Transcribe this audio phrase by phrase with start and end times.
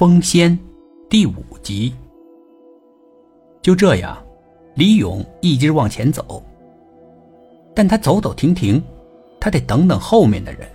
[0.00, 0.58] 风仙
[1.10, 1.94] 第五集。
[3.60, 4.16] 就这样，
[4.74, 6.42] 李勇一直往前走，
[7.74, 8.82] 但他走走停停，
[9.38, 10.66] 他得等等后面的人。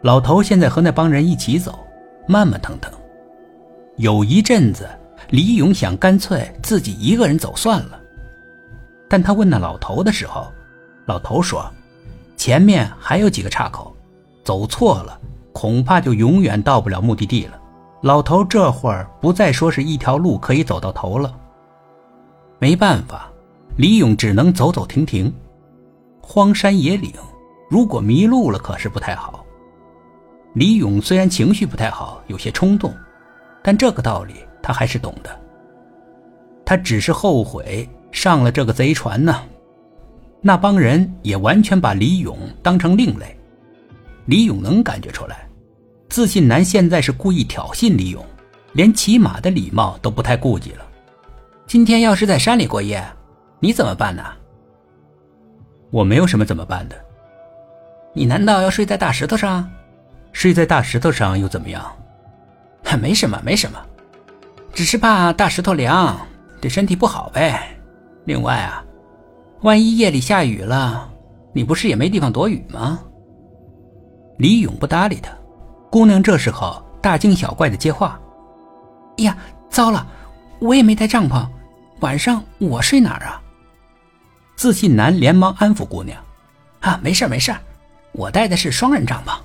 [0.00, 1.78] 老头现在和那帮人一起走，
[2.26, 2.90] 慢慢腾腾。
[3.96, 4.88] 有一阵子，
[5.28, 8.00] 李勇想干脆自己一个人走算了，
[9.10, 10.50] 但他问那老头的时候，
[11.04, 11.70] 老头说
[12.34, 13.94] ：“前面还有几个岔口，
[14.42, 15.20] 走错了，
[15.52, 17.59] 恐怕就永远到不了目的地了。”
[18.02, 21.36] 老头这会儿不再说是一条路可以走到头了。
[22.58, 23.30] 没办法，
[23.76, 25.32] 李勇只能走走停停。
[26.22, 27.12] 荒山野岭，
[27.68, 29.44] 如果迷路了，可是不太好。
[30.54, 32.94] 李勇虽然情绪不太好，有些冲动，
[33.62, 35.30] 但这个道理他还是懂的。
[36.64, 39.42] 他只是后悔上了这个贼船呢。
[40.40, 43.36] 那帮人也完全把李勇当成另类。
[44.24, 45.49] 李勇能感觉出来。
[46.10, 48.22] 自信男现在是故意挑衅李勇，
[48.72, 50.84] 连骑马的礼貌都不太顾及了。
[51.68, 53.00] 今天要是在山里过夜，
[53.60, 54.24] 你怎么办呢？
[55.92, 56.96] 我没有什么怎么办的。
[58.12, 59.70] 你难道要睡在大石头上？
[60.32, 61.80] 睡在大石头上又怎么样？
[63.00, 63.78] 没什么，没什么，
[64.72, 66.18] 只是怕大石头凉，
[66.60, 67.78] 对身体不好呗。
[68.24, 68.84] 另外啊，
[69.60, 71.08] 万一夜里下雨了，
[71.52, 72.98] 你不是也没地方躲雨吗？
[74.38, 75.30] 李勇不搭理他。
[75.90, 78.18] 姑娘这时候大惊小怪的接话
[79.18, 79.36] ：“哎呀，
[79.68, 80.06] 糟了，
[80.60, 81.44] 我也没带帐篷，
[81.98, 83.42] 晚上我睡哪儿啊？”
[84.54, 86.22] 自信男连忙安抚姑娘
[86.78, 87.52] ：“啊，没事没事
[88.12, 89.36] 我带的是双人帐篷。”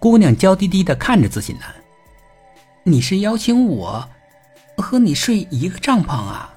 [0.00, 1.72] 姑娘娇滴滴的看着自信男
[2.82, 4.04] ：“你是邀请我
[4.76, 6.52] 和你睡一个帐篷啊？”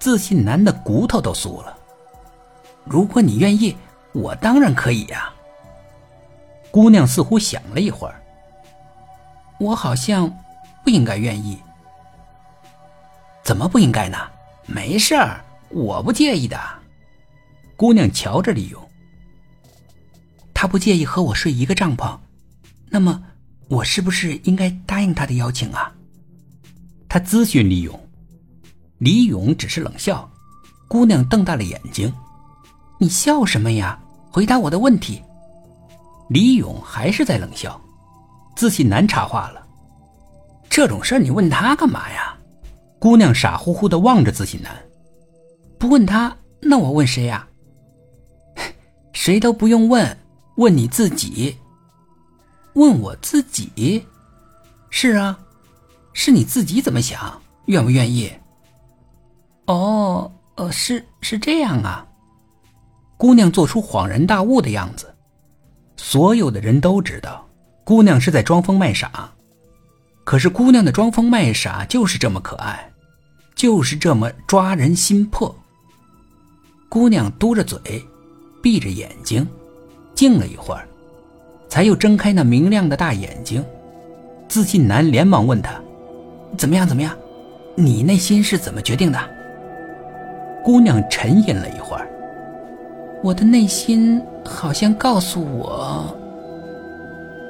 [0.00, 1.78] 自信男的骨头都酥了
[2.84, 3.76] ：“如果你愿意，
[4.12, 5.32] 我当然可以呀。”
[6.70, 8.22] 姑娘似乎想了一会儿，
[9.58, 10.32] 我好像
[10.84, 11.58] 不应该愿意。
[13.42, 14.16] 怎么不应该呢？
[14.66, 16.58] 没事儿，我不介意的。
[17.76, 18.80] 姑娘瞧着李勇，
[20.54, 22.16] 他不介意和我睡一个帐篷，
[22.88, 23.20] 那么
[23.68, 25.92] 我是不是应该答应他的邀请啊？
[27.08, 28.08] 他咨询李勇，
[28.98, 30.30] 李勇只是冷笑。
[30.86, 32.12] 姑娘瞪大了眼睛
[32.98, 33.98] ：“你笑什么呀？
[34.30, 35.22] 回答我的问题。”
[36.30, 37.78] 李勇还是在冷笑，
[38.54, 39.66] 自信男插话了
[40.70, 42.38] ：“这种事你问他干嘛呀？”
[43.00, 44.72] 姑娘傻乎乎的望着自信男
[45.76, 47.48] ：“不问他，那我问谁呀
[49.12, 50.16] ？”“谁都不用问，
[50.54, 51.56] 问你自己。
[52.74, 54.06] ”“问我自己
[54.88, 55.36] ？”“是啊，
[56.12, 58.32] 是你自己怎么想，愿不愿意
[59.66, 62.06] ？”“哦，呃，是是这样啊。”
[63.18, 65.09] 姑娘做出恍然大悟的样子。
[66.02, 67.46] 所有的人都知道，
[67.84, 69.30] 姑娘是在装疯卖傻。
[70.24, 72.90] 可是姑娘的装疯卖傻就是这么可爱，
[73.54, 75.54] 就是这么抓人心魄。
[76.88, 77.78] 姑娘嘟着嘴，
[78.62, 79.46] 闭着眼睛，
[80.14, 80.88] 静了一会儿，
[81.68, 83.62] 才又睁开那明亮的大眼睛。
[84.48, 85.78] 自信男连忙问她
[86.56, 86.88] ：“怎么样？
[86.88, 87.14] 怎么样？
[87.76, 89.20] 你内心是怎么决定的？”
[90.64, 92.10] 姑娘沉吟了一会儿。
[93.22, 96.14] 我的内心好像告诉我，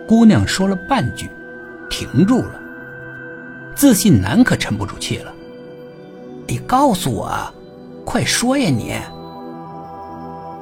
[0.07, 1.31] 姑娘说了半句，
[1.89, 2.61] 停住了。
[3.75, 5.33] 自信男可沉不住气了，
[6.47, 7.31] 你告诉我，
[8.05, 8.95] 快说呀你！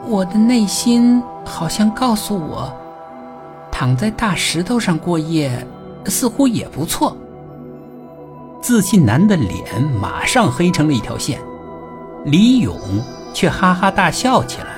[0.06, 2.72] 我的内心好像告诉我，
[3.71, 5.66] 躺在大石头上过夜，
[6.06, 7.16] 似乎也不错。
[8.60, 11.41] 自信男的脸马上黑成了一条线，
[12.25, 12.77] 李勇
[13.34, 14.78] 却哈哈大笑起来。